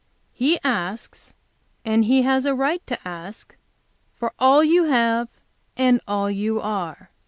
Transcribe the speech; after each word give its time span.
He 0.33 0.57
asks, 0.63 1.35
and 1.85 2.05
He 2.05 2.23
has 2.23 2.45
a 2.47 2.55
right 2.55 2.81
to 2.87 2.97
ask, 3.07 3.55
for 4.15 4.33
all 4.39 4.63
you 4.63 4.85
have 4.85 5.27
and 5.77 6.01
all 6.07 6.27
you 6.27 6.59
are. 6.59 7.11